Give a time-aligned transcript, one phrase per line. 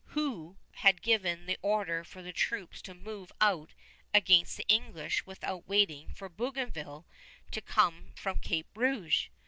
[0.17, 3.75] Who had given the order for the troops to move out
[4.15, 7.05] against the English without waiting for Bougainville
[7.51, 9.27] to come from Cape Rouge?